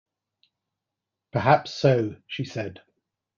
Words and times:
“Perhaps 1.31 1.75
so,” 1.75 2.15
she 2.25 2.43
said. 2.43 2.81